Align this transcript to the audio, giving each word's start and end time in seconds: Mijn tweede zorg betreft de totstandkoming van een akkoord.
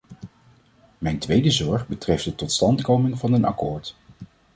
Mijn 0.97 1.19
tweede 1.19 1.51
zorg 1.51 1.87
betreft 1.87 2.23
de 2.25 2.35
totstandkoming 2.35 3.17
van 3.19 3.33
een 3.33 3.45
akkoord. 3.45 3.95